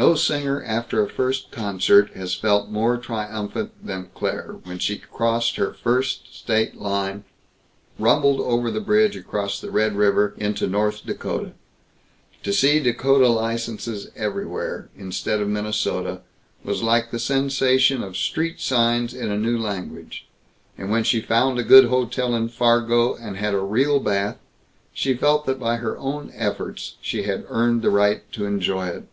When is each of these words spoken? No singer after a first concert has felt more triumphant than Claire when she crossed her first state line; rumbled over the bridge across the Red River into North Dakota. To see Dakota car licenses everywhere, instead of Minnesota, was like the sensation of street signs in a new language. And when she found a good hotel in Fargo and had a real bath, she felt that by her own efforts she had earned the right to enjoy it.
No 0.00 0.14
singer 0.14 0.62
after 0.62 1.02
a 1.02 1.08
first 1.10 1.50
concert 1.50 2.10
has 2.12 2.32
felt 2.32 2.70
more 2.70 2.98
triumphant 2.98 3.72
than 3.84 4.10
Claire 4.14 4.54
when 4.62 4.78
she 4.78 4.98
crossed 4.98 5.56
her 5.56 5.72
first 5.72 6.38
state 6.38 6.76
line; 6.76 7.24
rumbled 7.98 8.38
over 8.38 8.70
the 8.70 8.80
bridge 8.80 9.16
across 9.16 9.60
the 9.60 9.72
Red 9.72 9.96
River 9.96 10.34
into 10.38 10.68
North 10.68 11.04
Dakota. 11.04 11.50
To 12.44 12.52
see 12.52 12.78
Dakota 12.78 13.24
car 13.26 13.34
licenses 13.34 14.12
everywhere, 14.14 14.88
instead 14.96 15.40
of 15.40 15.48
Minnesota, 15.48 16.20
was 16.62 16.80
like 16.80 17.10
the 17.10 17.18
sensation 17.18 18.00
of 18.04 18.16
street 18.16 18.60
signs 18.60 19.12
in 19.12 19.32
a 19.32 19.36
new 19.36 19.58
language. 19.58 20.28
And 20.76 20.92
when 20.92 21.02
she 21.02 21.20
found 21.20 21.58
a 21.58 21.64
good 21.64 21.86
hotel 21.86 22.36
in 22.36 22.50
Fargo 22.50 23.16
and 23.16 23.36
had 23.36 23.52
a 23.52 23.58
real 23.58 23.98
bath, 23.98 24.38
she 24.94 25.12
felt 25.14 25.44
that 25.46 25.58
by 25.58 25.78
her 25.78 25.98
own 25.98 26.30
efforts 26.36 26.94
she 27.02 27.24
had 27.24 27.44
earned 27.48 27.82
the 27.82 27.90
right 27.90 28.22
to 28.34 28.44
enjoy 28.44 28.86
it. 28.90 29.08